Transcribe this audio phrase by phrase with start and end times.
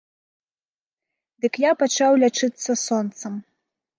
[1.43, 3.33] Дык я пачаў лячыцца сонцам.